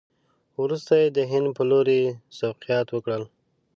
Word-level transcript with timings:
وروسته 0.61 0.93
یې 1.01 1.07
د 1.17 1.19
هند 1.31 1.47
په 1.57 1.63
لوري 1.69 2.01
سوقیات 2.39 2.87
وکړل. 2.91 3.23